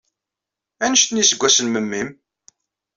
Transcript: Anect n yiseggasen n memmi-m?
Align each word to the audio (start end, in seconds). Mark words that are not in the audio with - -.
Anect 0.83 1.09
n 1.11 1.19
yiseggasen 1.19 1.67
n 1.69 1.71
memmi-m? 1.73 2.09